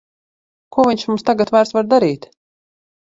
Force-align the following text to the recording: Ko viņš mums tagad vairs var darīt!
Ko 0.77 0.85
viņš 0.87 1.03
mums 1.11 1.27
tagad 1.29 1.53
vairs 1.57 1.75
var 1.77 1.91
darīt! 1.93 2.27